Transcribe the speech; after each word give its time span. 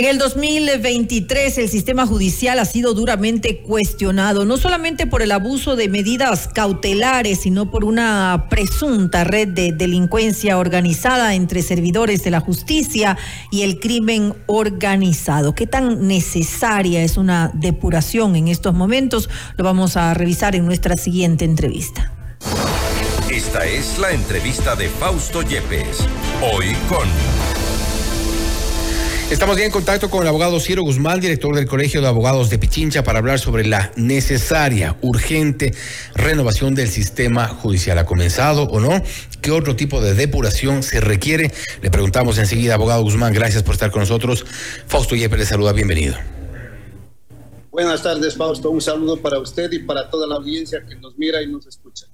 En 0.00 0.06
el 0.06 0.16
2023 0.16 1.58
el 1.58 1.68
sistema 1.68 2.06
judicial 2.06 2.58
ha 2.58 2.64
sido 2.64 2.94
duramente 2.94 3.58
cuestionado, 3.58 4.46
no 4.46 4.56
solamente 4.56 5.06
por 5.06 5.20
el 5.20 5.30
abuso 5.30 5.76
de 5.76 5.90
medidas 5.90 6.48
cautelares, 6.48 7.40
sino 7.40 7.70
por 7.70 7.84
una 7.84 8.46
presunta 8.48 9.24
red 9.24 9.48
de 9.48 9.72
delincuencia 9.72 10.56
organizada 10.56 11.34
entre 11.34 11.60
servidores 11.60 12.24
de 12.24 12.30
la 12.30 12.40
justicia 12.40 13.18
y 13.50 13.60
el 13.60 13.78
crimen 13.78 14.32
organizado. 14.46 15.54
¿Qué 15.54 15.66
tan 15.66 16.08
necesaria 16.08 17.02
es 17.02 17.18
una 17.18 17.50
depuración 17.52 18.36
en 18.36 18.48
estos 18.48 18.72
momentos? 18.72 19.28
Lo 19.58 19.64
vamos 19.64 19.98
a 19.98 20.14
revisar 20.14 20.56
en 20.56 20.64
nuestra 20.64 20.96
siguiente 20.96 21.44
entrevista. 21.44 22.10
Esta 23.30 23.66
es 23.66 23.98
la 23.98 24.12
entrevista 24.12 24.74
de 24.76 24.88
Fausto 24.88 25.42
Yepes, 25.42 26.06
hoy 26.40 26.74
con... 26.88 27.59
Estamos 29.30 29.56
ya 29.56 29.64
en 29.64 29.70
contacto 29.70 30.10
con 30.10 30.22
el 30.22 30.28
abogado 30.28 30.58
Ciro 30.58 30.82
Guzmán, 30.82 31.20
director 31.20 31.54
del 31.54 31.66
Colegio 31.66 32.00
de 32.00 32.08
Abogados 32.08 32.50
de 32.50 32.58
Pichincha, 32.58 33.04
para 33.04 33.20
hablar 33.20 33.38
sobre 33.38 33.64
la 33.64 33.92
necesaria, 33.94 34.96
urgente 35.02 35.72
renovación 36.16 36.74
del 36.74 36.88
sistema 36.88 37.46
judicial. 37.46 37.96
¿Ha 37.98 38.06
comenzado 38.06 38.64
o 38.64 38.80
no? 38.80 39.00
¿Qué 39.40 39.52
otro 39.52 39.76
tipo 39.76 40.00
de 40.00 40.14
depuración 40.14 40.82
se 40.82 41.00
requiere? 41.00 41.52
Le 41.80 41.92
preguntamos 41.92 42.38
enseguida, 42.38 42.74
abogado 42.74 43.04
Guzmán, 43.04 43.32
gracias 43.32 43.62
por 43.62 43.74
estar 43.74 43.92
con 43.92 44.00
nosotros. 44.00 44.44
Fausto 44.88 45.14
Yepes 45.14 45.38
le 45.38 45.46
saluda, 45.46 45.72
bienvenido. 45.72 46.16
Buenas 47.70 48.02
tardes, 48.02 48.36
Fausto. 48.36 48.70
Un 48.70 48.80
saludo 48.80 49.16
para 49.16 49.38
usted 49.38 49.70
y 49.70 49.78
para 49.78 50.10
toda 50.10 50.26
la 50.26 50.34
audiencia 50.34 50.84
que 50.88 50.96
nos 50.96 51.16
mira 51.16 51.40
y 51.40 51.46
nos 51.46 51.68
escucha. 51.68 52.06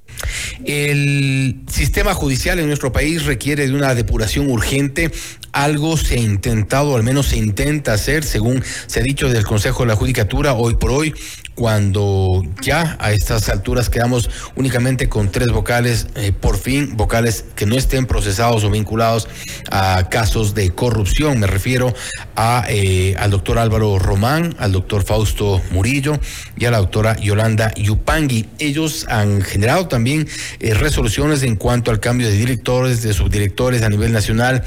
El 0.64 1.62
sistema 1.70 2.14
judicial 2.14 2.58
en 2.58 2.66
nuestro 2.66 2.92
país 2.92 3.24
requiere 3.24 3.66
de 3.66 3.74
una 3.74 3.94
depuración 3.94 4.50
urgente. 4.50 5.10
Algo 5.56 5.96
se 5.96 6.16
ha 6.16 6.20
intentado, 6.20 6.96
al 6.96 7.02
menos 7.02 7.28
se 7.28 7.38
intenta 7.38 7.94
hacer, 7.94 8.24
según 8.24 8.62
se 8.86 9.00
ha 9.00 9.02
dicho 9.02 9.30
del 9.30 9.44
Consejo 9.44 9.84
de 9.84 9.88
la 9.88 9.96
Judicatura, 9.96 10.52
hoy 10.52 10.74
por 10.74 10.90
hoy 10.90 11.14
cuando 11.56 12.42
ya 12.60 12.98
a 13.00 13.12
estas 13.12 13.48
alturas 13.48 13.88
quedamos 13.88 14.28
únicamente 14.54 15.08
con 15.08 15.32
tres 15.32 15.48
vocales, 15.48 16.08
eh, 16.14 16.32
por 16.38 16.58
fin, 16.58 16.94
vocales 16.98 17.46
que 17.56 17.64
no 17.64 17.76
estén 17.76 18.04
procesados 18.04 18.62
o 18.64 18.70
vinculados 18.70 19.26
a 19.70 20.06
casos 20.10 20.54
de 20.54 20.70
corrupción. 20.70 21.40
Me 21.40 21.46
refiero 21.46 21.94
a, 22.36 22.66
eh, 22.68 23.16
al 23.18 23.30
doctor 23.30 23.58
Álvaro 23.58 23.98
Román, 23.98 24.54
al 24.58 24.72
doctor 24.72 25.02
Fausto 25.02 25.62
Murillo 25.70 26.20
y 26.58 26.66
a 26.66 26.70
la 26.70 26.78
doctora 26.78 27.16
Yolanda 27.16 27.72
Yupangui. 27.74 28.46
Ellos 28.58 29.06
han 29.08 29.40
generado 29.40 29.88
también 29.88 30.28
eh, 30.60 30.74
resoluciones 30.74 31.42
en 31.42 31.56
cuanto 31.56 31.90
al 31.90 32.00
cambio 32.00 32.28
de 32.28 32.34
directores, 32.34 33.02
de 33.02 33.14
subdirectores 33.14 33.80
a 33.80 33.88
nivel 33.88 34.12
nacional. 34.12 34.62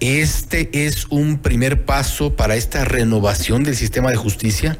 ¿Este 0.00 0.70
es 0.86 1.06
un 1.10 1.42
primer 1.42 1.84
paso 1.84 2.36
para 2.36 2.54
esta 2.54 2.84
renovación 2.84 3.64
del 3.64 3.74
sistema 3.74 4.10
de 4.10 4.16
justicia? 4.16 4.78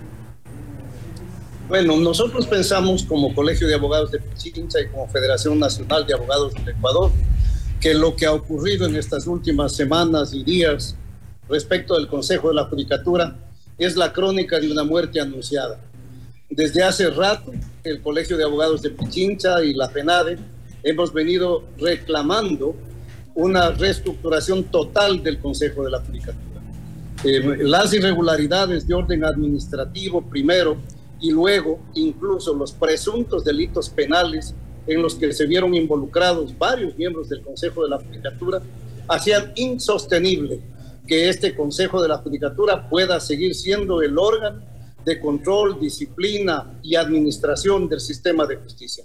Bueno, 1.68 1.96
nosotros 1.96 2.46
pensamos 2.46 3.02
como 3.02 3.34
Colegio 3.34 3.66
de 3.66 3.74
Abogados 3.74 4.12
de 4.12 4.20
Pichincha 4.20 4.80
y 4.80 4.86
como 4.86 5.08
Federación 5.08 5.58
Nacional 5.58 6.06
de 6.06 6.14
Abogados 6.14 6.54
del 6.54 6.68
Ecuador 6.68 7.10
que 7.80 7.94
lo 7.94 8.14
que 8.14 8.26
ha 8.26 8.32
ocurrido 8.32 8.86
en 8.86 8.94
estas 8.94 9.26
últimas 9.26 9.74
semanas 9.74 10.32
y 10.34 10.44
días 10.44 10.94
respecto 11.48 11.96
del 11.96 12.06
Consejo 12.06 12.50
de 12.50 12.54
la 12.54 12.66
Judicatura 12.66 13.36
es 13.76 13.96
la 13.96 14.12
crónica 14.12 14.60
de 14.60 14.70
una 14.70 14.84
muerte 14.84 15.20
anunciada. 15.20 15.80
Desde 16.48 16.84
hace 16.84 17.10
rato, 17.10 17.50
el 17.82 18.00
Colegio 18.02 18.36
de 18.36 18.44
Abogados 18.44 18.82
de 18.82 18.90
Pichincha 18.90 19.64
y 19.64 19.74
la 19.74 19.88
FENADE 19.88 20.38
hemos 20.84 21.12
venido 21.12 21.64
reclamando 21.76 22.76
una 23.38 23.70
reestructuración 23.70 24.64
total 24.64 25.22
del 25.22 25.38
Consejo 25.38 25.84
de 25.84 25.90
la 25.92 26.00
Judicatura. 26.00 26.60
Eh, 27.22 27.58
las 27.60 27.94
irregularidades 27.94 28.84
de 28.84 28.94
orden 28.94 29.24
administrativo, 29.24 30.22
primero, 30.22 30.76
y 31.20 31.30
luego 31.30 31.78
incluso 31.94 32.52
los 32.52 32.72
presuntos 32.72 33.44
delitos 33.44 33.90
penales 33.90 34.56
en 34.88 35.00
los 35.00 35.14
que 35.14 35.32
se 35.32 35.46
vieron 35.46 35.72
involucrados 35.72 36.56
varios 36.58 36.96
miembros 36.98 37.28
del 37.28 37.42
Consejo 37.42 37.84
de 37.84 37.90
la 37.90 37.98
Judicatura, 37.98 38.60
hacían 39.06 39.52
insostenible 39.54 40.60
que 41.06 41.28
este 41.28 41.54
Consejo 41.54 42.02
de 42.02 42.08
la 42.08 42.18
Judicatura 42.18 42.88
pueda 42.88 43.20
seguir 43.20 43.54
siendo 43.54 44.02
el 44.02 44.18
órgano 44.18 44.62
de 45.04 45.20
control, 45.20 45.78
disciplina 45.78 46.76
y 46.82 46.96
administración 46.96 47.88
del 47.88 48.00
sistema 48.00 48.46
de 48.46 48.56
justicia. 48.56 49.04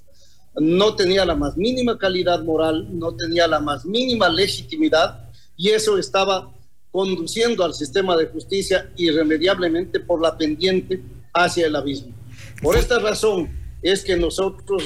No 0.55 0.95
tenía 0.95 1.25
la 1.25 1.35
más 1.35 1.57
mínima 1.57 1.97
calidad 1.97 2.43
moral, 2.43 2.87
no 2.91 3.15
tenía 3.15 3.47
la 3.47 3.59
más 3.59 3.85
mínima 3.85 4.29
legitimidad 4.29 5.29
y 5.57 5.69
eso 5.69 5.97
estaba 5.97 6.51
conduciendo 6.91 7.63
al 7.63 7.73
sistema 7.73 8.15
de 8.15 8.27
justicia 8.27 8.91
irremediablemente 8.97 9.99
por 9.99 10.21
la 10.21 10.37
pendiente 10.37 11.01
hacia 11.33 11.65
el 11.65 11.75
abismo. 11.75 12.13
Por 12.61 12.77
esta 12.77 12.99
razón 12.99 13.49
es 13.81 14.03
que 14.03 14.15
nosotros, 14.15 14.83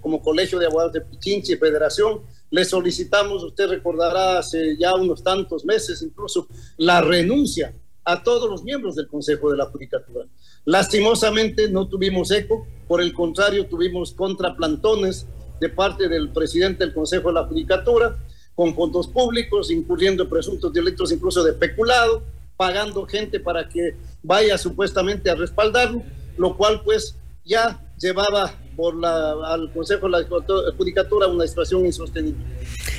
como 0.00 0.22
Colegio 0.22 0.58
de 0.58 0.66
Abogados 0.66 0.92
de 0.92 1.00
Pichincha 1.00 1.54
y 1.54 1.56
Federación, 1.56 2.20
le 2.50 2.64
solicitamos, 2.64 3.42
usted 3.42 3.68
recordará 3.68 4.38
hace 4.38 4.76
ya 4.76 4.94
unos 4.94 5.22
tantos 5.22 5.64
meses 5.64 6.02
incluso, 6.02 6.46
la 6.76 7.00
renuncia 7.00 7.74
a 8.04 8.22
todos 8.22 8.48
los 8.48 8.62
miembros 8.62 8.94
del 8.94 9.08
Consejo 9.08 9.50
de 9.50 9.56
la 9.56 9.66
Judicatura. 9.66 10.26
Lastimosamente 10.64 11.68
no 11.68 11.88
tuvimos 11.88 12.30
eco, 12.30 12.66
por 12.88 13.00
el 13.00 13.12
contrario 13.12 13.66
tuvimos 13.66 14.12
contraplantones 14.12 15.26
de 15.60 15.68
parte 15.68 16.08
del 16.08 16.30
presidente 16.30 16.84
del 16.84 16.94
Consejo 16.94 17.28
de 17.28 17.34
la 17.34 17.44
Judicatura, 17.44 18.16
con 18.54 18.74
fondos 18.74 19.08
públicos, 19.08 19.70
incurriendo 19.70 20.24
en 20.24 20.30
presuntos 20.30 20.72
delitos 20.72 21.12
incluso 21.12 21.42
de 21.44 21.52
peculado, 21.52 22.22
pagando 22.56 23.06
gente 23.06 23.38
para 23.40 23.68
que 23.68 23.96
vaya 24.22 24.56
supuestamente 24.56 25.30
a 25.30 25.34
respaldarlo, 25.34 26.02
lo 26.38 26.56
cual 26.56 26.82
pues 26.82 27.16
ya 27.44 27.80
llevaba 27.98 28.52
por 28.76 28.94
la, 28.94 29.32
al 29.52 29.72
Consejo 29.72 30.08
de 30.08 30.22
la 30.22 30.72
Judicatura 30.76 31.26
una 31.26 31.46
situación 31.46 31.84
insostenible. 31.84 32.44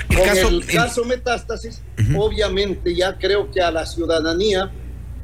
Con 0.08 0.38
el 0.38 0.66
caso 0.66 1.06
Metástasis, 1.06 1.81
obviamente 2.18 2.96
ya 2.96 3.18
creo 3.18 3.52
que 3.52 3.62
a 3.62 3.72
la 3.72 3.86
ciudadanía 3.86 4.72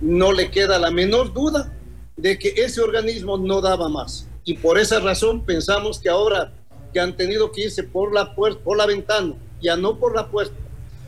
no 0.01 0.31
le 0.31 0.51
queda 0.51 0.78
la 0.78 0.91
menor 0.91 1.34
duda 1.34 1.74
de 2.18 2.38
que 2.38 2.50
ese 2.57 2.81
organismo 2.81 3.38
no 3.38 3.62
daba 3.62 3.90
más. 3.90 4.28
Y 4.46 4.56
por 4.56 4.78
esa 4.78 5.00
razón 5.00 5.46
pensamos 5.46 6.00
que 6.00 6.09
ahora 6.09 6.52
que 6.92 7.00
han 7.00 7.16
tenido 7.16 7.52
que 7.52 7.64
irse 7.64 7.84
por 7.84 8.14
la 8.14 8.36
puerta, 8.36 8.62
por 8.64 8.78
la 8.78 8.86
ventana, 8.86 9.34
ya 9.62 9.76
no 9.76 9.98
por 9.98 10.16
la 10.16 10.30
puerta, 10.30 10.56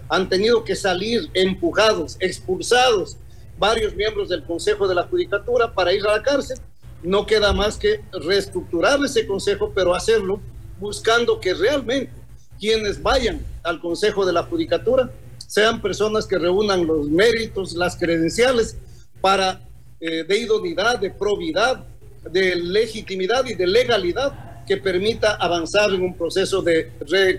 han 0.10 0.30
tenido 0.30 0.64
que 0.64 0.76
salir 0.76 1.30
empujados, 1.34 2.18
expulsados 2.20 3.18
varios 3.58 3.96
miembros 3.96 4.30
del 4.30 4.44
Consejo 4.44 4.88
de 4.88 4.96
la 4.96 5.04
Judicatura 5.04 5.74
para 5.74 5.94
ir 5.94 6.06
a 6.06 6.18
la 6.18 6.24
cárcel. 6.24 6.60
No 7.04 7.26
queda 7.26 7.54
más 7.54 7.78
que 7.78 8.02
reestructurar 8.12 9.00
ese 9.04 9.28
consejo, 9.28 9.72
pero 9.74 9.94
hacerlo 9.94 10.40
buscando 10.80 11.40
que 11.40 11.54
realmente 11.54 12.12
quienes 12.60 13.02
vayan 13.02 13.46
al 13.64 13.80
Consejo 13.80 14.26
de 14.26 14.34
la 14.34 14.44
Judicatura 14.44 15.12
sean 15.38 15.82
personas 15.82 16.26
que 16.26 16.38
reúnan 16.38 16.86
los 16.86 17.08
méritos, 17.08 17.74
las 17.74 17.96
credenciales 17.96 18.78
para 19.22 19.62
eh, 20.00 20.24
de 20.24 20.38
idoneidad, 20.40 21.00
de 21.00 21.12
probidad, 21.12 21.86
de 22.32 22.56
legitimidad 22.56 23.46
y 23.46 23.56
de 23.56 23.68
legalidad 23.68 24.64
que 24.66 24.78
permita 24.78 25.36
avanzar 25.36 25.92
en 25.92 26.02
un 26.02 26.18
proceso 26.18 26.62
de 26.62 26.92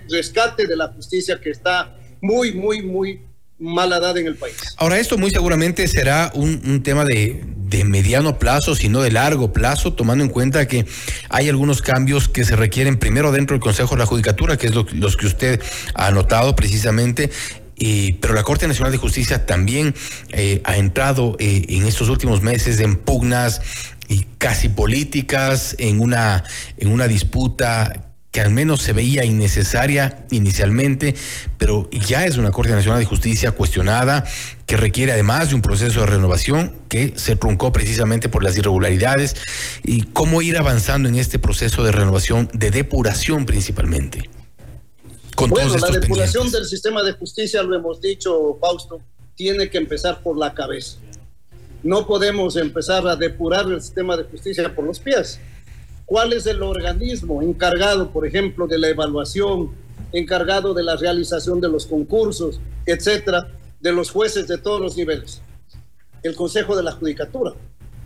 rescate 0.09 0.65
de 0.65 0.75
la 0.75 0.87
justicia 0.89 1.39
que 1.41 1.49
está 1.49 1.95
muy, 2.21 2.53
muy, 2.53 2.81
muy 2.81 3.21
mala 3.59 3.97
edad 3.97 4.17
en 4.17 4.27
el 4.27 4.35
país. 4.35 4.55
Ahora, 4.77 4.99
esto 4.99 5.17
muy 5.17 5.31
seguramente 5.31 5.87
será 5.87 6.31
un, 6.35 6.83
tema 6.83 7.05
de, 7.05 7.43
mediano 7.85 8.39
plazo, 8.39 8.75
sino 8.75 9.01
de 9.01 9.11
largo 9.11 9.51
plazo, 9.51 9.93
tomando 9.93 10.23
en 10.23 10.29
cuenta 10.29 10.67
que 10.67 10.85
hay 11.29 11.49
algunos 11.49 11.81
cambios 11.81 12.27
que 12.27 12.45
se 12.45 12.55
requieren 12.55 12.97
primero 12.97 13.31
dentro 13.31 13.55
del 13.55 13.61
Consejo 13.61 13.95
de 13.95 13.99
la 13.99 14.05
Judicatura, 14.05 14.57
que 14.57 14.67
es 14.67 14.75
lo, 14.75 14.85
los 14.93 15.17
que 15.17 15.25
usted 15.25 15.61
ha 15.95 16.07
anotado 16.07 16.55
precisamente. 16.55 17.29
pero 18.21 18.33
la 18.33 18.43
Corte 18.43 18.67
Nacional 18.67 18.91
de 18.91 18.97
Justicia 18.97 19.45
también 19.45 19.95
eh, 20.29 20.61
ha 20.63 20.77
entrado 20.77 21.35
eh, 21.39 21.65
en 21.69 21.85
estos 21.85 22.09
últimos 22.09 22.41
meses 22.41 22.79
en 22.79 22.95
pugnas 22.95 23.61
y 24.07 24.25
casi 24.37 24.69
políticas, 24.69 25.75
en 25.79 25.99
una, 25.99 26.43
en 26.77 26.89
una 26.89 27.07
disputa 27.07 28.07
que 28.31 28.41
al 28.41 28.51
menos 28.51 28.81
se 28.81 28.93
veía 28.93 29.25
innecesaria 29.25 30.25
inicialmente, 30.29 31.15
pero 31.57 31.89
ya 31.91 32.25
es 32.25 32.37
una 32.37 32.51
Corte 32.51 32.71
Nacional 32.71 32.99
de 32.99 33.05
Justicia 33.05 33.51
cuestionada, 33.51 34.25
que 34.65 34.77
requiere 34.77 35.13
además 35.13 35.49
de 35.49 35.55
un 35.55 35.61
proceso 35.61 36.01
de 36.01 36.05
renovación 36.05 36.73
que 36.89 37.13
se 37.15 37.35
truncó 37.35 37.71
precisamente 37.71 38.29
por 38.29 38.43
las 38.43 38.57
irregularidades, 38.57 39.35
y 39.83 40.03
cómo 40.03 40.41
ir 40.41 40.57
avanzando 40.57 41.09
en 41.09 41.15
este 41.15 41.39
proceso 41.39 41.83
de 41.83 41.91
renovación, 41.91 42.49
de 42.53 42.69
depuración 42.69 43.45
principalmente. 43.45 44.29
Con 45.35 45.49
bueno, 45.49 45.75
la 45.77 45.89
depuración 45.89 46.51
del 46.51 46.65
sistema 46.65 47.03
de 47.03 47.13
justicia, 47.13 47.63
lo 47.63 47.75
hemos 47.75 48.01
dicho, 48.01 48.57
Fausto, 48.59 49.01
tiene 49.35 49.69
que 49.69 49.77
empezar 49.77 50.21
por 50.21 50.37
la 50.37 50.53
cabeza. 50.53 50.97
No 51.83 52.05
podemos 52.05 52.55
empezar 52.55 53.07
a 53.07 53.15
depurar 53.15 53.65
el 53.65 53.81
sistema 53.81 54.17
de 54.17 54.23
justicia 54.23 54.73
por 54.73 54.85
los 54.85 54.99
pies 54.99 55.39
¿Cuál 56.07 56.31
es 56.31 56.45
el 56.45 56.63
organismo 56.63 57.41
encargado, 57.41 58.11
por 58.11 58.25
ejemplo, 58.25 58.65
de 58.65 58.77
la 58.77 58.87
evaluación, 58.87 59.71
encargado 60.13 60.73
de 60.73 60.81
la 60.81 60.95
realización 60.95 61.59
de 61.59 61.67
los 61.67 61.85
concursos, 61.85 62.61
etcétera, 62.85 63.49
de 63.81 63.91
los 63.91 64.09
jueces 64.09 64.47
de 64.47 64.57
todos 64.57 64.79
los 64.79 64.95
niveles? 64.95 65.41
el 66.23 66.35
Consejo 66.35 66.75
de 66.75 66.83
la 66.83 66.93
Judicatura. 66.93 67.53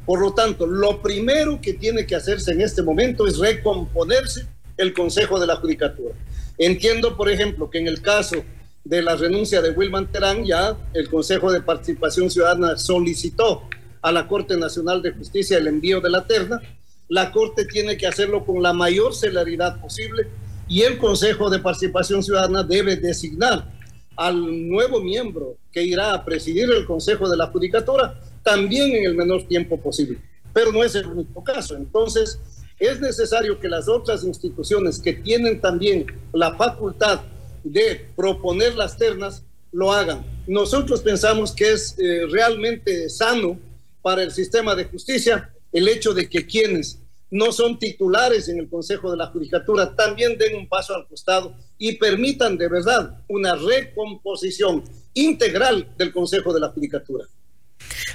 Por 0.05 0.19
lo 0.19 0.33
tanto, 0.33 0.65
lo 0.65 1.01
primero 1.01 1.59
que 1.61 1.73
tiene 1.73 2.05
que 2.05 2.15
hacerse 2.15 2.51
en 2.51 2.61
este 2.61 2.81
momento 2.81 3.27
es 3.27 3.37
recomponerse 3.37 4.47
el 4.77 4.93
Consejo 4.93 5.39
de 5.39 5.47
la 5.47 5.57
Judicatura. 5.57 6.15
Entiendo, 6.57 7.15
por 7.15 7.29
ejemplo, 7.29 7.69
que 7.69 7.79
en 7.79 7.87
el 7.87 8.01
caso 8.01 8.43
de 8.83 9.01
la 9.01 9.15
renuncia 9.15 9.61
de 9.61 9.71
Wilman 9.71 10.11
Terán, 10.11 10.43
ya 10.43 10.75
el 10.93 11.09
Consejo 11.09 11.51
de 11.51 11.61
Participación 11.61 12.29
Ciudadana 12.29 12.77
solicitó 12.77 13.63
a 14.01 14.11
la 14.11 14.27
Corte 14.27 14.57
Nacional 14.57 15.01
de 15.01 15.11
Justicia 15.11 15.57
el 15.57 15.67
envío 15.67 16.01
de 16.01 16.09
la 16.09 16.25
terna. 16.25 16.61
La 17.07 17.31
Corte 17.31 17.65
tiene 17.65 17.97
que 17.97 18.07
hacerlo 18.07 18.45
con 18.45 18.61
la 18.61 18.73
mayor 18.73 19.13
celeridad 19.13 19.79
posible 19.79 20.27
y 20.67 20.81
el 20.81 20.97
Consejo 20.97 21.49
de 21.49 21.59
Participación 21.59 22.23
Ciudadana 22.23 22.63
debe 22.63 22.95
designar 22.95 23.71
al 24.15 24.69
nuevo 24.69 25.01
miembro 25.01 25.57
que 25.71 25.83
irá 25.83 26.13
a 26.13 26.25
presidir 26.25 26.69
el 26.71 26.85
Consejo 26.85 27.29
de 27.29 27.37
la 27.37 27.47
Judicatura 27.47 28.19
también 28.43 28.95
en 28.95 29.05
el 29.05 29.15
menor 29.15 29.47
tiempo 29.47 29.79
posible. 29.79 30.19
Pero 30.53 30.71
no 30.71 30.83
es 30.83 30.95
el 30.95 31.05
único 31.05 31.43
caso. 31.43 31.75
Entonces, 31.75 32.39
es 32.79 32.99
necesario 32.99 33.59
que 33.59 33.69
las 33.69 33.87
otras 33.87 34.23
instituciones 34.23 34.99
que 34.99 35.13
tienen 35.13 35.61
también 35.61 36.05
la 36.33 36.55
facultad 36.55 37.21
de 37.63 38.07
proponer 38.15 38.75
las 38.75 38.97
ternas 38.97 39.43
lo 39.71 39.91
hagan. 39.91 40.23
Nosotros 40.47 41.01
pensamos 41.01 41.53
que 41.53 41.71
es 41.71 41.95
eh, 41.97 42.25
realmente 42.29 43.09
sano 43.09 43.57
para 44.01 44.23
el 44.23 44.31
sistema 44.31 44.75
de 44.75 44.85
justicia 44.85 45.53
el 45.71 45.87
hecho 45.87 46.13
de 46.13 46.29
que 46.29 46.45
quienes 46.45 46.99
no 47.29 47.53
son 47.53 47.79
titulares 47.79 48.49
en 48.49 48.59
el 48.59 48.69
Consejo 48.69 49.09
de 49.09 49.17
la 49.17 49.27
Judicatura 49.27 49.95
también 49.95 50.37
den 50.37 50.57
un 50.57 50.67
paso 50.67 50.93
al 50.93 51.07
costado 51.07 51.55
y 51.77 51.93
permitan 51.93 52.57
de 52.57 52.67
verdad 52.67 53.17
una 53.29 53.55
recomposición 53.55 54.83
integral 55.13 55.87
del 55.97 56.11
Consejo 56.11 56.53
de 56.53 56.59
la 56.59 56.69
Judicatura. 56.69 57.25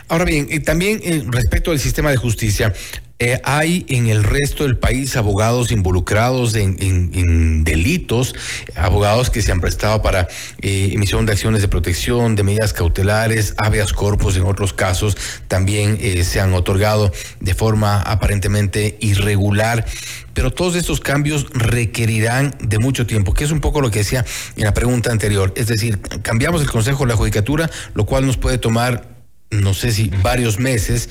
Ahora 0.09 0.25
bien, 0.25 0.47
y 0.51 0.61
también 0.61 1.01
eh, 1.03 1.25
respecto 1.27 1.73
al 1.73 1.81
sistema 1.81 2.11
de 2.11 2.17
justicia, 2.17 2.73
eh, 3.19 3.41
hay 3.45 3.87
en 3.89 4.09
el 4.09 4.23
resto 4.23 4.65
del 4.65 4.77
país 4.77 5.17
abogados 5.17 5.73
involucrados 5.73 6.55
en, 6.55 7.65
delitos, 7.65 8.35
abogados 8.77 9.31
que 9.31 9.41
se 9.41 9.51
han 9.53 9.61
prestado 9.61 10.03
para 10.03 10.29
eh, 10.61 10.91
emisión 10.93 11.25
de 11.25 11.33
acciones 11.33 11.63
de 11.63 11.69
protección, 11.69 12.37
de 12.37 12.43
medidas 12.43 12.75
cautelares, 12.75 13.55
habeas 13.57 13.95
corpus 13.95 14.37
en 14.37 14.45
otros 14.45 14.75
casos 14.75 15.17
también 15.49 15.99
se 16.25 16.41
han 16.41 16.53
otorgado 16.53 17.11
de 17.41 17.55
forma 17.55 18.03
aparentemente 18.03 18.97
irregular. 19.01 19.87
Pero 20.35 20.53
todos 20.53 20.77
estos 20.77 21.01
cambios 21.01 21.47
requerirán 21.55 22.55
de 22.61 22.79
mucho 22.79 23.07
tiempo, 23.07 23.33
que 23.33 23.45
es 23.45 23.51
un 23.51 23.61
poco 23.61 23.81
lo 23.81 23.91
que 23.91 24.01
decía 24.01 24.25
en 24.57 24.65
la 24.65 24.75
pregunta 24.75 25.11
anterior. 25.11 25.55
Es 25.57 25.69
decir, 25.69 25.99
cambiamos 26.23 26.61
el 26.61 26.71
Consejo 26.71 27.05
de 27.05 27.09
la 27.09 27.17
Judicatura, 27.17 27.71
lo 27.95 28.05
cual 28.05 28.27
nos 28.27 28.37
puede 28.37 28.59
tomar 28.59 29.16
no 29.61 29.75
sé 29.75 29.93
si 29.93 30.11
varios 30.23 30.59
meses, 30.59 31.09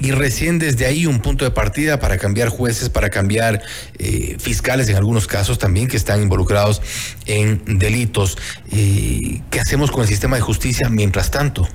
y 0.00 0.10
recién 0.10 0.58
desde 0.58 0.86
ahí 0.86 1.06
un 1.06 1.20
punto 1.20 1.44
de 1.44 1.50
partida 1.50 2.00
para 2.00 2.18
cambiar 2.18 2.48
jueces, 2.48 2.88
para 2.88 3.10
cambiar 3.10 3.62
eh, 3.98 4.36
fiscales 4.38 4.88
en 4.88 4.96
algunos 4.96 5.26
casos 5.26 5.58
también 5.58 5.88
que 5.88 5.96
están 5.96 6.22
involucrados 6.22 6.80
en 7.26 7.78
delitos. 7.78 8.38
Eh, 8.72 9.42
¿Qué 9.50 9.60
hacemos 9.60 9.90
con 9.90 10.02
el 10.02 10.08
sistema 10.08 10.36
de 10.36 10.42
justicia 10.42 10.88
mientras 10.88 11.30
tanto? 11.30 11.68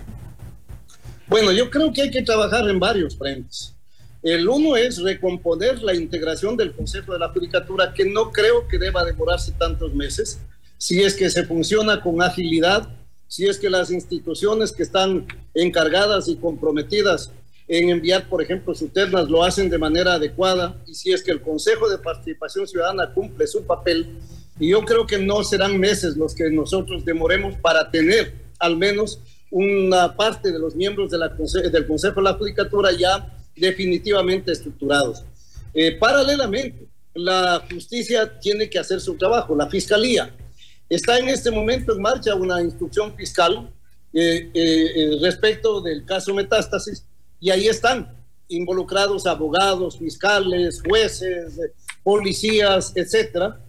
Bueno, 1.28 1.52
yo 1.52 1.70
creo 1.70 1.92
que 1.94 2.04
hay 2.04 2.12
que 2.12 2.22
trabajar 2.22 2.70
en 2.70 2.80
varios 2.80 3.18
frentes. 3.18 3.74
El 4.22 4.48
uno 4.48 4.78
es 4.78 5.02
recomponer 5.02 5.82
la 5.84 5.94
integración 5.94 6.56
del 6.56 6.74
Consejo 6.74 7.12
de 7.14 7.20
la 7.20 7.30
Judicatura, 7.30 7.94
que 7.94 8.06
no 8.06 8.32
creo 8.32 8.68
que 8.68 8.78
deba 8.78 9.04
demorarse 9.04 9.52
tantos 9.52 9.94
meses, 9.94 10.40
si 10.78 11.02
es 11.02 11.14
que 11.14 11.30
se 11.30 11.46
funciona 11.46 12.02
con 12.02 12.22
agilidad 12.22 12.88
si 13.34 13.48
es 13.48 13.58
que 13.58 13.68
las 13.68 13.90
instituciones 13.90 14.72
que 14.72 14.84
están 14.84 15.26
encargadas 15.56 16.28
y 16.28 16.36
comprometidas 16.36 17.32
en 17.68 17.90
enviar, 17.90 18.30
por 18.30 18.44
ejemplo, 18.44 18.76
sus 18.76 18.94
ternas 18.94 19.28
lo 19.28 19.44
hacen 19.44 19.72
de 19.72 19.80
manera 19.80 20.14
adecuada 20.14 20.80
y 20.86 20.94
si 20.94 21.12
es 21.12 21.24
que 21.24 21.32
el 21.32 21.42
Consejo 21.42 21.90
de 21.90 21.98
Participación 21.98 22.68
Ciudadana 22.68 23.12
cumple 23.12 23.48
su 23.48 23.64
papel, 23.64 24.20
y 24.60 24.70
yo 24.70 24.86
creo 24.86 25.08
que 25.08 25.18
no 25.18 25.44
serán 25.44 25.80
meses 25.80 26.16
los 26.16 26.36
que 26.36 26.52
nosotros 26.52 27.06
demoremos 27.06 27.56
para 27.56 27.90
tener 27.90 28.36
al 28.60 28.78
menos 28.78 29.18
una 29.50 30.16
parte 30.16 30.52
de 30.52 30.60
los 30.60 30.76
miembros 30.76 31.10
de 31.10 31.18
la 31.18 31.30
del 31.30 31.88
Consejo 31.88 32.18
de 32.18 32.22
la 32.26 32.34
Judicatura 32.34 32.92
ya 32.92 33.36
definitivamente 33.56 34.52
estructurados. 34.52 35.24
Eh, 35.74 35.98
paralelamente, 35.98 36.86
la 37.16 37.66
justicia 37.68 38.40
tiene 38.40 38.70
que 38.70 38.78
hacer 38.78 39.02
su 39.02 39.16
trabajo, 39.16 39.56
la 39.56 39.72
fiscalía 39.72 40.32
Está 40.90 41.18
en 41.18 41.30
este 41.30 41.50
momento 41.50 41.94
en 41.94 42.02
marcha 42.02 42.36
una 42.36 42.62
instrucción 42.62 43.16
fiscal 43.16 43.72
eh, 44.14 44.52
eh, 44.54 44.92
eh, 44.96 45.18
respecto 45.22 45.82
del 45.82 46.06
caso 46.06 46.34
Metástasis 46.34 47.04
y 47.40 47.50
ahí 47.50 47.68
están 47.68 48.16
involucrados 48.48 49.26
abogados, 49.26 49.98
fiscales, 49.98 50.82
jueces, 50.88 51.60
policías, 52.04 52.94
etcétera. 52.96 53.60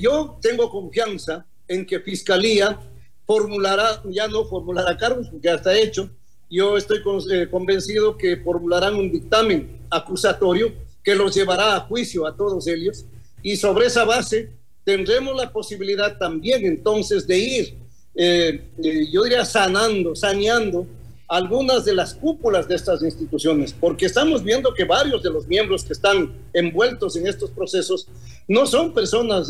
yo 0.00 0.38
tengo 0.42 0.70
confianza 0.70 1.46
en 1.68 1.86
que 1.86 2.00
Fiscalía 2.00 2.78
formulará, 3.26 4.02
ya 4.04 4.28
no 4.28 4.44
formulará 4.44 4.96
cargos 4.96 5.28
porque 5.28 5.48
ya 5.48 5.54
está 5.54 5.74
hecho, 5.74 6.10
yo 6.50 6.76
estoy 6.76 7.02
convencido 7.50 8.18
que 8.18 8.36
formularán 8.36 8.94
un 8.94 9.10
dictamen 9.10 9.78
acusatorio 9.90 10.72
que 11.02 11.14
los 11.14 11.34
llevará 11.34 11.76
a 11.76 11.80
juicio 11.80 12.26
a 12.26 12.36
todos 12.36 12.66
ellos 12.66 13.06
y 13.42 13.56
sobre 13.56 13.86
esa 13.86 14.04
base 14.04 14.50
tendremos 14.86 15.36
la 15.36 15.52
posibilidad 15.52 16.16
también 16.16 16.64
entonces 16.64 17.26
de 17.26 17.38
ir, 17.38 17.74
eh, 18.14 18.62
eh, 18.82 19.06
yo 19.12 19.24
diría, 19.24 19.44
sanando, 19.44 20.14
saneando 20.14 20.86
algunas 21.28 21.84
de 21.84 21.92
las 21.92 22.14
cúpulas 22.14 22.68
de 22.68 22.76
estas 22.76 23.02
instituciones, 23.02 23.74
porque 23.74 24.06
estamos 24.06 24.44
viendo 24.44 24.72
que 24.72 24.84
varios 24.84 25.24
de 25.24 25.30
los 25.30 25.48
miembros 25.48 25.84
que 25.84 25.92
están 25.92 26.32
envueltos 26.52 27.16
en 27.16 27.26
estos 27.26 27.50
procesos 27.50 28.06
no 28.46 28.64
son 28.64 28.94
personas 28.94 29.48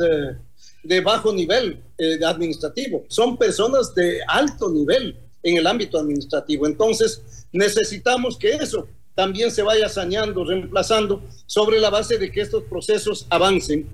de 0.82 1.00
bajo 1.02 1.34
nivel 1.34 1.80
eh, 1.98 2.18
administrativo, 2.24 3.04
son 3.08 3.36
personas 3.36 3.94
de 3.94 4.20
alto 4.26 4.70
nivel 4.70 5.16
en 5.42 5.58
el 5.58 5.66
ámbito 5.66 5.98
administrativo. 5.98 6.66
Entonces, 6.66 7.22
necesitamos 7.52 8.38
que 8.38 8.54
eso 8.54 8.88
también 9.14 9.50
se 9.50 9.62
vaya 9.62 9.88
saneando, 9.90 10.44
reemplazando, 10.44 11.22
sobre 11.44 11.78
la 11.78 11.90
base 11.90 12.16
de 12.16 12.32
que 12.32 12.40
estos 12.40 12.62
procesos 12.64 13.26
avancen 13.28 13.86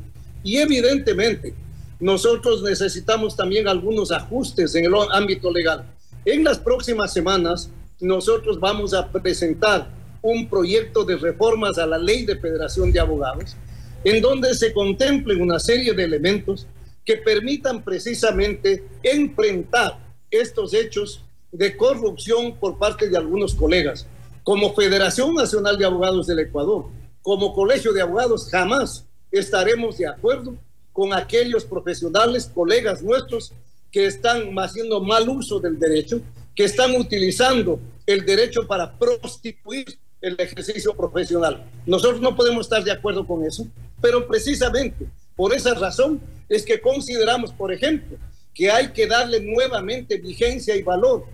y 0.42 0.58
evidentemente, 0.58 1.54
nosotros 2.00 2.62
necesitamos 2.62 3.36
también 3.36 3.68
algunos 3.68 4.10
ajustes 4.10 4.74
en 4.74 4.86
el 4.86 4.94
ámbito 5.12 5.52
legal. 5.52 5.84
En 6.24 6.42
las 6.42 6.58
próximas 6.58 7.12
semanas, 7.12 7.70
nosotros 8.00 8.58
vamos 8.58 8.92
a 8.92 9.08
presentar 9.08 9.88
un 10.20 10.48
proyecto 10.48 11.04
de 11.04 11.16
reformas 11.16 11.78
a 11.78 11.86
la 11.86 11.98
ley 11.98 12.24
de 12.24 12.36
Federación 12.36 12.90
de 12.92 13.00
Abogados, 13.00 13.56
en 14.04 14.20
donde 14.20 14.54
se 14.54 14.72
contemplen 14.72 15.40
una 15.40 15.60
serie 15.60 15.92
de 15.92 16.04
elementos 16.04 16.66
que 17.04 17.16
permitan 17.16 17.82
precisamente 17.82 18.84
enfrentar 19.02 19.98
estos 20.30 20.74
hechos 20.74 21.24
de 21.50 21.76
corrupción 21.76 22.56
por 22.56 22.78
parte 22.78 23.08
de 23.08 23.16
algunos 23.16 23.54
colegas. 23.54 24.06
Como 24.42 24.74
Federación 24.74 25.34
Nacional 25.34 25.78
de 25.78 25.84
Abogados 25.84 26.26
del 26.26 26.40
Ecuador, 26.40 26.86
como 27.20 27.54
Colegio 27.54 27.92
de 27.92 28.02
Abogados, 28.02 28.48
jamás 28.50 29.04
estaremos 29.32 29.96
de 29.98 30.06
acuerdo 30.06 30.54
con 30.92 31.14
aquellos 31.14 31.64
profesionales, 31.64 32.50
colegas 32.54 33.02
nuestros, 33.02 33.52
que 33.90 34.06
están 34.06 34.54
haciendo 34.58 35.00
mal 35.00 35.28
uso 35.28 35.58
del 35.58 35.78
derecho, 35.78 36.20
que 36.54 36.64
están 36.64 36.94
utilizando 36.94 37.80
el 38.06 38.24
derecho 38.24 38.66
para 38.66 38.98
prostituir 38.98 39.98
el 40.20 40.36
ejercicio 40.38 40.94
profesional. 40.94 41.64
Nosotros 41.86 42.20
no 42.20 42.36
podemos 42.36 42.66
estar 42.66 42.84
de 42.84 42.92
acuerdo 42.92 43.26
con 43.26 43.44
eso, 43.44 43.66
pero 44.00 44.26
precisamente 44.26 45.06
por 45.34 45.54
esa 45.54 45.74
razón 45.74 46.20
es 46.48 46.64
que 46.64 46.80
consideramos, 46.80 47.52
por 47.52 47.72
ejemplo, 47.72 48.18
que 48.54 48.70
hay 48.70 48.88
que 48.92 49.06
darle 49.06 49.40
nuevamente 49.40 50.18
vigencia 50.18 50.76
y 50.76 50.82
valor 50.82 51.24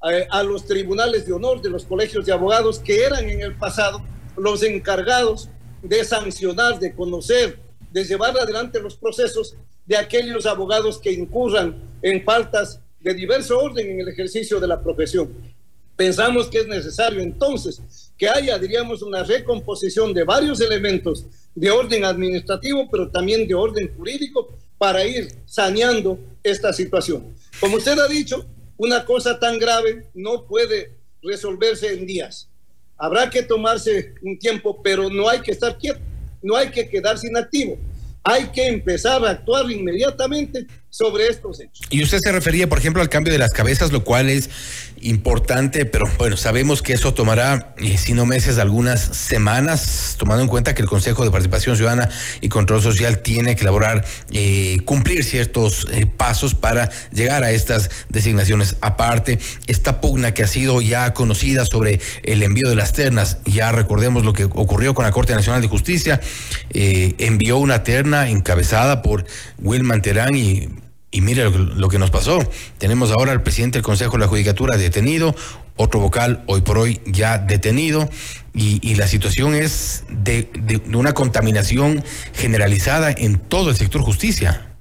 a, 0.00 0.38
a 0.38 0.42
los 0.44 0.64
tribunales 0.64 1.26
de 1.26 1.32
honor 1.32 1.60
de 1.60 1.70
los 1.70 1.84
colegios 1.84 2.24
de 2.24 2.32
abogados 2.32 2.78
que 2.78 3.02
eran 3.02 3.28
en 3.28 3.40
el 3.40 3.56
pasado 3.56 4.00
los 4.36 4.62
encargados 4.62 5.50
de 5.82 6.04
sancionar, 6.04 6.78
de 6.78 6.94
conocer, 6.94 7.58
de 7.92 8.04
llevar 8.04 8.36
adelante 8.38 8.80
los 8.80 8.96
procesos 8.96 9.56
de 9.86 9.96
aquellos 9.96 10.46
abogados 10.46 10.98
que 10.98 11.12
incurran 11.12 11.76
en 12.02 12.22
faltas 12.24 12.80
de 13.00 13.14
diverso 13.14 13.58
orden 13.58 13.90
en 13.90 14.00
el 14.00 14.08
ejercicio 14.08 14.60
de 14.60 14.66
la 14.66 14.82
profesión. 14.82 15.32
Pensamos 15.96 16.48
que 16.48 16.58
es 16.60 16.66
necesario 16.68 17.20
entonces 17.20 17.80
que 18.16 18.28
haya, 18.28 18.58
diríamos, 18.58 19.02
una 19.02 19.24
recomposición 19.24 20.12
de 20.12 20.24
varios 20.24 20.60
elementos 20.60 21.26
de 21.54 21.70
orden 21.70 22.04
administrativo, 22.04 22.88
pero 22.90 23.10
también 23.10 23.48
de 23.48 23.54
orden 23.54 23.92
jurídico 23.96 24.56
para 24.76 25.04
ir 25.04 25.28
saneando 25.46 26.18
esta 26.42 26.72
situación. 26.72 27.34
Como 27.60 27.76
usted 27.76 27.98
ha 27.98 28.06
dicho, 28.06 28.46
una 28.76 29.04
cosa 29.04 29.38
tan 29.40 29.58
grave 29.58 30.06
no 30.14 30.46
puede 30.46 30.92
resolverse 31.22 31.92
en 31.92 32.06
días. 32.06 32.47
Habrá 32.98 33.30
que 33.30 33.42
tomarse 33.42 34.14
un 34.22 34.38
tiempo, 34.38 34.82
pero 34.82 35.08
no 35.08 35.28
hay 35.28 35.40
que 35.40 35.52
estar 35.52 35.78
quieto, 35.78 36.00
no 36.42 36.56
hay 36.56 36.70
que 36.70 36.88
quedarse 36.88 37.28
inactivo. 37.28 37.78
Hay 38.24 38.48
que 38.48 38.66
empezar 38.66 39.24
a 39.24 39.30
actuar 39.30 39.70
inmediatamente 39.70 40.66
sobre 40.90 41.28
estos 41.28 41.60
hechos. 41.60 41.86
Y 41.90 42.02
usted 42.02 42.18
se 42.18 42.32
refería, 42.32 42.68
por 42.68 42.78
ejemplo, 42.78 43.02
al 43.02 43.08
cambio 43.08 43.32
de 43.32 43.38
las 43.38 43.50
cabezas, 43.50 43.92
lo 43.92 44.04
cual 44.04 44.30
es 44.30 44.48
importante, 45.00 45.84
pero 45.84 46.06
bueno, 46.18 46.36
sabemos 46.36 46.82
que 46.82 46.92
eso 46.92 47.14
tomará, 47.14 47.74
eh, 47.78 47.96
si 47.98 48.14
no 48.14 48.26
meses, 48.26 48.58
algunas 48.58 49.00
semanas, 49.00 50.16
tomando 50.18 50.42
en 50.42 50.48
cuenta 50.48 50.74
que 50.74 50.82
el 50.82 50.88
Consejo 50.88 51.24
de 51.24 51.30
Participación 51.30 51.76
Ciudadana 51.76 52.08
y 52.40 52.48
Control 52.48 52.82
Social 52.82 53.20
tiene 53.20 53.54
que 53.54 53.62
elaborar, 53.62 54.04
eh, 54.32 54.78
cumplir 54.84 55.24
ciertos 55.24 55.86
eh, 55.92 56.06
pasos 56.06 56.54
para 56.54 56.90
llegar 57.12 57.44
a 57.44 57.52
estas 57.52 57.90
designaciones. 58.08 58.76
Aparte, 58.80 59.38
esta 59.66 60.00
pugna 60.00 60.34
que 60.34 60.42
ha 60.42 60.48
sido 60.48 60.80
ya 60.80 61.14
conocida 61.14 61.64
sobre 61.64 62.00
el 62.24 62.42
envío 62.42 62.68
de 62.68 62.76
las 62.76 62.92
ternas, 62.92 63.38
ya 63.44 63.70
recordemos 63.72 64.24
lo 64.24 64.32
que 64.32 64.44
ocurrió 64.44 64.94
con 64.94 65.04
la 65.04 65.12
Corte 65.12 65.34
Nacional 65.34 65.60
de 65.62 65.68
Justicia, 65.68 66.20
envió 66.70 67.58
una 67.58 67.84
terna 67.84 68.07
encabezada 68.14 69.02
por 69.02 69.24
Wilman 69.58 70.02
Terán 70.02 70.34
y 70.34 70.68
y 71.10 71.20
mire 71.20 71.50
lo, 71.50 71.88
que 71.88 71.98
nos 71.98 72.10
pasó. 72.10 72.38
Tenemos 72.78 73.10
ahora 73.10 73.32
al 73.32 73.42
presidente 73.42 73.78
del 73.78 73.84
Consejo 73.84 74.12
de 74.12 74.18
la 74.20 74.28
Judicatura 74.28 74.76
detenido, 74.76 75.34
otro 75.76 76.00
vocal 76.00 76.44
hoy 76.46 76.60
por 76.60 76.78
hoy 76.78 77.00
ya 77.06 77.38
detenido, 77.38 78.08
y, 78.54 78.96
la 78.96 79.06
situación 79.06 79.54
es 79.54 80.04
de, 80.08 80.50
una 80.92 81.14
contaminación 81.14 82.02
generalizada 82.34 83.12
en 83.12 83.38
todo 83.38 83.70
el 83.70 83.76
sector 83.76 84.02
justicia. 84.02 84.74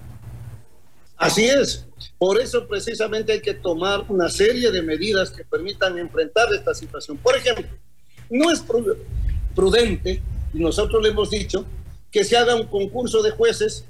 Así 1.16 1.46
es. 1.46 1.86
Por 2.18 2.42
eso 2.42 2.68
precisamente 2.68 3.34
hay 3.34 3.42
que 3.42 3.54
tomar 3.54 4.04
una 4.10 4.30
serie 4.30 4.72
de 4.72 4.82
medidas 4.82 5.30
que 5.30 5.44
permitan 5.44 6.00
enfrentar 6.00 6.48
esta 6.54 6.74
situación. 6.74 7.18
Por 7.18 7.36
ejemplo, 7.36 7.68
no 8.32 8.52
es 8.52 8.64
prudente, 9.56 10.22
y 10.54 10.60
nosotros 10.60 11.04
le 11.04 11.10
hemos 11.10 11.30
dicho, 11.30 11.64
que 12.18 12.24
se 12.24 12.36
haga 12.36 12.56
un 12.56 12.66
concurso 12.66 13.22
de 13.22 13.30
jueces 13.30 13.86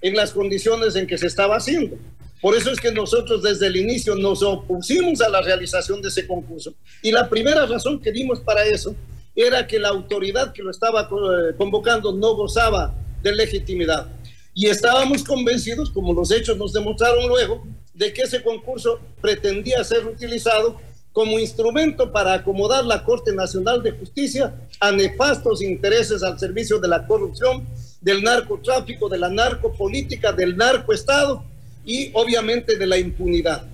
en 0.00 0.16
las 0.16 0.32
condiciones 0.32 0.96
en 0.96 1.06
que 1.06 1.18
se 1.18 1.26
estaba 1.26 1.56
haciendo. 1.56 1.98
Por 2.40 2.56
eso 2.56 2.70
es 2.70 2.80
que 2.80 2.90
nosotros 2.90 3.42
desde 3.42 3.66
el 3.66 3.76
inicio 3.76 4.14
nos 4.14 4.42
opusimos 4.42 5.20
a 5.20 5.28
la 5.28 5.42
realización 5.42 6.00
de 6.00 6.08
ese 6.08 6.26
concurso. 6.26 6.72
Y 7.02 7.12
la 7.12 7.28
primera 7.28 7.66
razón 7.66 8.00
que 8.00 8.12
dimos 8.12 8.40
para 8.40 8.64
eso 8.64 8.96
era 9.34 9.66
que 9.66 9.78
la 9.78 9.90
autoridad 9.90 10.54
que 10.54 10.62
lo 10.62 10.70
estaba 10.70 11.02
eh, 11.02 11.54
convocando 11.58 12.12
no 12.12 12.34
gozaba 12.34 12.94
de 13.22 13.34
legitimidad. 13.34 14.06
Y 14.54 14.68
estábamos 14.68 15.22
convencidos, 15.22 15.90
como 15.90 16.14
los 16.14 16.30
hechos 16.30 16.56
nos 16.56 16.72
demostraron 16.72 17.28
luego, 17.28 17.62
de 17.92 18.10
que 18.10 18.22
ese 18.22 18.42
concurso 18.42 19.00
pretendía 19.20 19.84
ser 19.84 20.06
utilizado 20.06 20.80
como 21.16 21.38
instrumento 21.38 22.12
para 22.12 22.34
acomodar 22.34 22.84
la 22.84 23.02
Corte 23.02 23.32
Nacional 23.32 23.82
de 23.82 23.92
Justicia 23.92 24.54
a 24.78 24.92
nefastos 24.92 25.62
intereses 25.62 26.22
al 26.22 26.38
servicio 26.38 26.78
de 26.78 26.88
la 26.88 27.06
corrupción 27.06 27.66
del 28.02 28.22
narcotráfico, 28.22 29.08
de 29.08 29.16
la 29.16 29.30
narcopolítica, 29.30 30.32
del 30.32 30.58
narcoestado 30.58 31.42
y 31.86 32.10
obviamente 32.12 32.76
de 32.76 32.86
la 32.86 32.98
impunidad. 32.98 33.64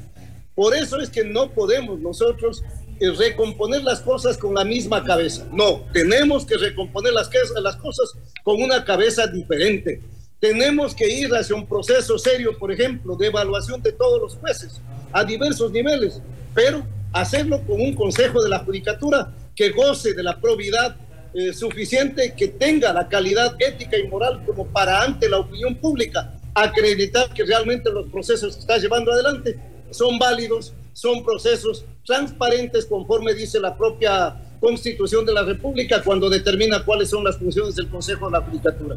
Por 0.54 0.76
eso 0.76 1.00
es 1.00 1.10
que 1.10 1.24
no 1.24 1.50
podemos 1.50 1.98
nosotros 1.98 2.62
eh, 3.00 3.10
recomponer 3.10 3.82
las 3.82 4.02
cosas 4.02 4.38
con 4.38 4.54
la 4.54 4.64
misma 4.64 5.02
cabeza. 5.02 5.44
No, 5.52 5.82
tenemos 5.92 6.46
que 6.46 6.56
recomponer 6.56 7.12
las, 7.12 7.28
las 7.60 7.74
cosas 7.74 8.12
con 8.44 8.62
una 8.62 8.84
cabeza 8.84 9.26
diferente. 9.26 10.00
Tenemos 10.38 10.94
que 10.94 11.12
ir 11.12 11.34
hacia 11.34 11.56
un 11.56 11.66
proceso 11.66 12.20
serio, 12.20 12.56
por 12.56 12.70
ejemplo, 12.70 13.16
de 13.16 13.26
evaluación 13.26 13.82
de 13.82 13.90
todos 13.90 14.20
los 14.20 14.36
jueces 14.36 14.80
a 15.10 15.24
diversos 15.24 15.72
niveles, 15.72 16.22
pero 16.54 16.86
hacerlo 17.12 17.60
con 17.66 17.80
un 17.80 17.94
consejo 17.94 18.42
de 18.42 18.48
la 18.48 18.60
judicatura 18.60 19.32
que 19.54 19.70
goce 19.70 20.14
de 20.14 20.22
la 20.22 20.40
probidad 20.40 20.96
eh, 21.34 21.52
suficiente 21.52 22.34
que 22.36 22.48
tenga 22.48 22.92
la 22.92 23.08
calidad 23.08 23.54
ética 23.58 23.96
y 23.96 24.06
moral 24.08 24.42
como 24.44 24.66
para 24.66 25.02
ante 25.02 25.28
la 25.28 25.38
opinión 25.38 25.76
pública 25.76 26.38
acreditar 26.54 27.32
que 27.32 27.44
realmente 27.44 27.90
los 27.90 28.10
procesos 28.10 28.54
que 28.54 28.60
está 28.60 28.76
llevando 28.76 29.12
adelante 29.12 29.58
son 29.90 30.18
válidos, 30.18 30.74
son 30.92 31.24
procesos 31.24 31.84
transparentes 32.04 32.86
conforme 32.86 33.34
dice 33.34 33.60
la 33.60 33.76
propia 33.76 34.36
Constitución 34.60 35.26
de 35.26 35.32
la 35.32 35.42
República 35.42 36.02
cuando 36.02 36.30
determina 36.30 36.84
cuáles 36.84 37.10
son 37.10 37.24
las 37.24 37.36
funciones 37.36 37.74
del 37.74 37.88
Consejo 37.88 38.26
de 38.26 38.32
la 38.32 38.40
Judicatura. 38.42 38.96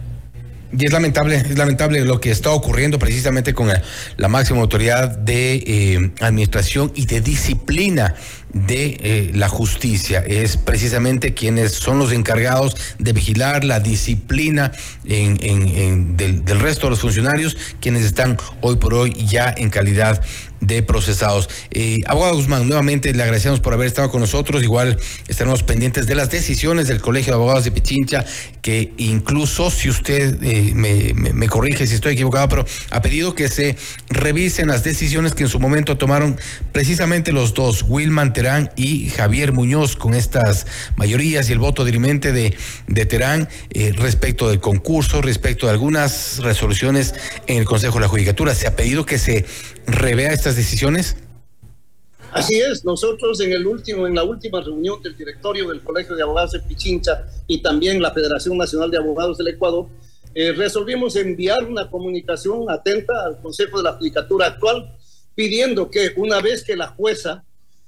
Y 0.72 0.86
es 0.86 0.92
lamentable, 0.92 1.38
es 1.38 1.58
lamentable 1.58 2.04
lo 2.04 2.20
que 2.20 2.32
está 2.32 2.50
ocurriendo 2.52 3.00
precisamente 3.00 3.54
con 3.54 3.70
la, 4.18 4.28
máxima 4.28 4.62
autoridad 4.62 5.18
de 5.18 5.56
eh, 5.56 6.12
administración 6.20 6.92
y 6.96 7.06
de 7.06 7.22
disciplina 7.22 8.16
de 8.52 8.98
eh, 9.02 9.32
la 9.34 9.48
justicia. 9.48 10.24
Es 10.26 10.58
precisamente 10.58 11.34
quienes 11.34 11.74
son 11.74 12.00
los 12.00 12.12
encargados 12.12 12.76
de 12.98 13.14
vigilar 13.14 13.64
la 13.64 13.80
disciplina 13.80 14.72
en, 15.06 16.18
del, 16.18 16.44
del, 16.44 16.60
resto 16.60 16.88
de 16.88 16.92
los 16.92 17.02
funcionarios, 17.02 17.58
quienes 17.80 18.04
están 18.04 18.38
hoy 18.62 18.78
por 18.78 18.94
hoy 18.94 19.14
ya 19.26 19.54
en 19.56 19.70
calidad 19.70 20.22
de 20.62 20.84
procesados. 20.84 21.50
Eh, 21.72 22.02
abogado 22.08 22.36
Guzmán, 22.36 22.68
nuevamente 22.68 23.14
le 23.14 23.24
agradecemos 23.24 23.60
por 23.60 23.74
haber 23.74 23.88
estado 23.88 24.10
con 24.10 24.22
nosotros. 24.22 24.64
Igual 24.64 24.98
estaremos 25.28 25.64
pendientes 25.64 26.08
de 26.08 26.16
las 26.16 26.30
decisiones 26.30 26.88
del 26.88 27.02
Colegio 27.02 27.34
de 27.34 27.36
Abogados 27.36 27.64
de 27.64 27.72
Pichincha, 27.72 28.26
que 28.62 28.94
incluso, 28.98 29.70
si 29.70 29.90
usted 29.90 30.42
eh, 30.42 30.74
me, 30.74 31.48
corrige 31.48 31.86
si 31.88 31.96
estoy 31.96 32.14
equivocado, 32.14 32.50
pero 32.50 32.66
ha 32.90 33.02
pedido 33.02 33.36
que 33.36 33.48
se 33.48 33.76
revisen 34.10 34.68
las 34.68 34.84
decisiones 34.84 35.34
que 35.34 35.44
en 35.44 35.50
su 35.50 35.60
momento 35.60 35.98
tomaron 35.98 36.40
precisamente 36.72 37.32
los 37.32 37.54
dos, 37.54 37.86
Wilman 37.88 38.34
Terán 38.34 38.72
y 38.76 39.10
Javier 39.10 39.54
Muñoz, 39.54 39.96
con 39.96 40.14
estas 40.14 40.66
mayorías 40.96 41.50
y 41.50 41.54
el 41.54 41.60
voto 41.60 41.86
dirimente 41.86 42.32
de, 42.32 42.58
de 42.88 43.06
Terán 43.06 43.50
eh, 43.72 43.94
respecto 43.96 44.50
del 44.50 44.60
concurso, 44.60 45.22
respecto 45.22 45.68
de 45.68 45.74
algunas 45.74 46.40
resoluciones 46.40 47.14
en 47.48 47.58
el 47.58 47.66
Consejo 47.66 47.96
de 47.96 48.02
la 48.02 48.08
Judicatura. 48.08 48.56
Se 48.56 48.68
ha 48.68 48.76
pedido 48.76 49.06
que 49.06 49.20
se 49.20 49.46
revea 49.88 50.34
decisiones? 50.54 51.16
Así 52.32 52.60
es, 52.60 52.84
nosotros 52.84 53.40
en 53.40 53.54
el 53.54 53.66
último, 53.66 54.06
en 54.06 54.14
la 54.14 54.24
última 54.24 54.60
reunión 54.60 55.02
del 55.02 55.16
directorio 55.16 55.70
del 55.70 55.82
Colegio 55.82 56.16
de 56.16 56.22
Abogados 56.22 56.52
de 56.52 56.60
Pichincha 56.60 57.26
y 57.48 57.62
también 57.62 58.02
la 58.02 58.12
Federación 58.12 58.58
Nacional 58.58 58.92
de 58.92 58.98
Abogados 58.98 59.38
del 59.38 59.48
Ecuador, 59.48 59.88
eh, 60.34 60.52
resolvimos 60.52 61.16
enviar 61.16 61.64
una 61.64 61.90
comunicación 61.90 62.70
atenta 62.70 63.14
al 63.26 63.42
Consejo 63.42 63.78
de 63.78 63.84
la 63.84 63.94
Judicatura 63.94 64.48
actual, 64.48 64.94
pidiendo 65.34 65.90
que 65.90 66.12
una 66.18 66.42
vez 66.42 66.66
que 66.66 66.76
la 66.76 66.88
jueza 66.88 67.46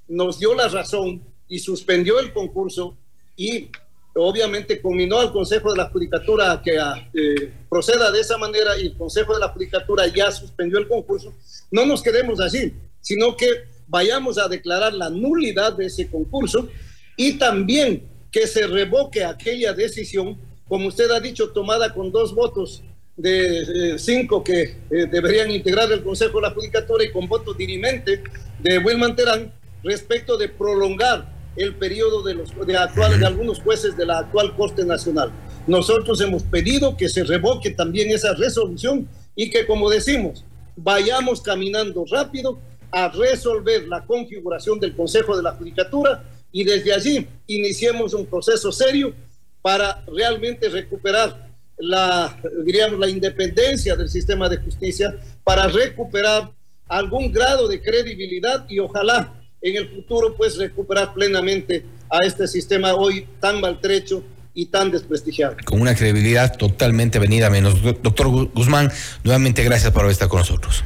nos 0.08 0.40
dio 0.40 0.56
la 0.56 0.70
razón 0.70 1.22
y 1.50 1.60
suspendió 1.60 2.20
el 2.20 2.32
concurso 2.32 2.98
y 3.36 3.70
obviamente 4.18 4.82
combinó 4.82 5.20
al 5.20 5.32
Consejo 5.32 5.72
de 5.72 5.78
la 5.78 5.90
Judicatura 5.90 6.62
que 6.64 6.76
eh, 6.76 7.54
proceda 7.70 8.12
de 8.12 8.22
esa 8.22 8.38
manera 8.38 8.78
y 8.78 8.88
el 8.88 8.98
Consejo 8.98 9.34
de 9.34 9.40
la 9.40 9.50
Judicatura 9.50 10.08
ya 10.08 10.32
suspendió 10.32 10.80
el 10.80 10.88
concurso, 10.88 11.34
no 11.72 11.86
nos 11.86 12.02
quedemos 12.02 12.40
así, 12.40 12.74
sino 13.02 13.36
que 13.36 13.48
vayamos 13.88 14.38
a 14.38 14.48
declarar 14.48 14.94
la 14.94 15.10
nulidad 15.10 15.74
de 15.74 15.86
ese 15.86 16.10
concurso 16.10 16.68
y 17.16 17.34
también 17.38 18.04
que 18.32 18.48
se 18.48 18.68
revoque 18.68 19.24
aquella 19.24 19.74
decisión, 19.74 20.38
como 20.68 20.88
usted 20.88 21.10
ha 21.12 21.20
dicho, 21.20 21.50
tomada 21.50 21.94
con 21.94 22.12
dos 22.12 22.36
votos 22.36 22.84
de 23.16 23.94
eh, 23.94 24.00
cinco 24.00 24.44
que 24.44 24.62
eh, 24.62 24.76
deberían 25.10 25.50
integrar 25.50 25.92
el 25.92 26.04
Consejo 26.04 26.38
de 26.40 26.48
la 26.48 26.54
Judicatura 26.54 27.04
y 27.04 27.12
con 27.12 27.28
voto 27.28 27.54
dirimente 27.54 28.22
de 28.60 28.78
Wilman 28.78 29.16
Terán 29.16 29.52
respecto 29.84 30.38
de 30.38 30.50
prolongar 30.50 31.37
el 31.58 31.76
periodo 31.76 32.24
de, 32.24 32.36
los, 32.36 32.50
de, 32.66 32.78
actuales, 32.78 33.20
de 33.20 33.26
algunos 33.26 33.60
jueces 33.60 33.98
de 33.98 34.06
la 34.06 34.20
actual 34.20 34.56
Corte 34.56 34.86
Nacional. 34.86 35.32
Nosotros 35.66 36.22
hemos 36.22 36.44
pedido 36.44 36.96
que 36.96 37.10
se 37.10 37.24
revoque 37.24 37.72
también 37.72 38.10
esa 38.12 38.34
resolución 38.34 39.08
y 39.36 39.50
que, 39.50 39.66
como 39.66 39.90
decimos, 39.90 40.46
vayamos 40.76 41.42
caminando 41.42 42.06
rápido 42.10 42.60
a 42.92 43.10
resolver 43.10 43.88
la 43.88 44.06
configuración 44.06 44.80
del 44.80 44.96
Consejo 44.96 45.36
de 45.36 45.44
la 45.44 45.54
Judicatura 45.54 46.24
y 46.52 46.64
desde 46.64 46.94
allí 46.94 47.28
iniciemos 47.48 48.14
un 48.14 48.26
proceso 48.26 48.72
serio 48.72 49.14
para 49.62 50.04
realmente 50.08 50.70
recuperar 50.70 51.48
la, 51.78 52.40
diríamos, 52.64 53.00
la 53.00 53.10
independencia 53.10 53.96
del 53.96 54.10
sistema 54.10 54.50
de 54.50 54.58
justicia, 54.58 55.16
para 55.44 55.68
recuperar 55.68 56.52
algún 56.88 57.32
grado 57.32 57.68
de 57.68 57.82
credibilidad 57.82 58.66
y 58.70 58.80
ojalá 58.80 59.34
en 59.70 59.78
el 59.78 59.90
futuro 59.90 60.36
pues 60.36 60.58
recuperar 60.58 61.14
plenamente 61.14 61.86
a 62.10 62.26
este 62.26 62.48
sistema 62.48 62.94
hoy 62.94 63.28
tan 63.40 63.60
maltrecho 63.62 64.24
y 64.54 64.66
tan 64.66 64.90
desprestigiado. 64.90 65.56
Con 65.66 65.82
una 65.82 65.94
credibilidad 65.94 66.58
totalmente 66.58 67.20
venida 67.20 67.50
menos. 67.50 67.82
Doctor 68.02 68.28
Guzmán, 68.54 68.92
nuevamente 69.24 69.64
gracias 69.64 69.92
por 69.92 70.10
estar 70.10 70.28
con 70.28 70.40
nosotros. 70.40 70.84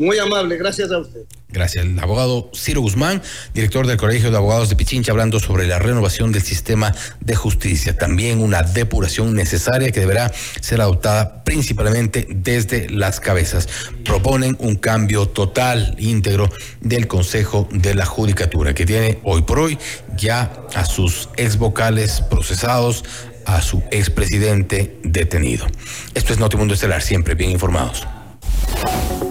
Muy 0.00 0.18
amable, 0.18 0.56
gracias 0.56 0.90
a 0.92 0.98
usted. 0.98 1.20
Gracias. 1.50 1.84
El 1.84 1.98
abogado 1.98 2.50
Ciro 2.54 2.80
Guzmán, 2.80 3.20
director 3.52 3.86
del 3.86 3.98
Colegio 3.98 4.30
de 4.30 4.38
Abogados 4.38 4.70
de 4.70 4.76
Pichincha, 4.76 5.12
hablando 5.12 5.40
sobre 5.40 5.66
la 5.66 5.78
renovación 5.78 6.32
del 6.32 6.40
sistema 6.40 6.94
de 7.20 7.36
justicia. 7.36 7.98
También 7.98 8.40
una 8.40 8.62
depuración 8.62 9.34
necesaria 9.34 9.92
que 9.92 10.00
deberá 10.00 10.32
ser 10.62 10.80
adoptada 10.80 11.44
principalmente 11.44 12.26
desde 12.30 12.88
las 12.88 13.20
cabezas. 13.20 13.68
Proponen 14.02 14.56
un 14.58 14.76
cambio 14.76 15.28
total, 15.28 15.94
íntegro 15.98 16.48
del 16.80 17.06
Consejo 17.06 17.68
de 17.70 17.94
la 17.94 18.06
Judicatura, 18.06 18.72
que 18.72 18.86
tiene 18.86 19.18
hoy 19.22 19.42
por 19.42 19.58
hoy 19.58 19.76
ya 20.16 20.50
a 20.74 20.86
sus 20.86 21.28
ex 21.36 21.58
vocales 21.58 22.22
procesados, 22.22 23.04
a 23.44 23.60
su 23.60 23.82
expresidente 23.90 24.96
detenido. 25.04 25.66
Esto 26.14 26.32
es 26.32 26.38
Notimundo 26.38 26.72
Estelar, 26.72 27.02
siempre 27.02 27.34
bien 27.34 27.50
informados. 27.50 28.06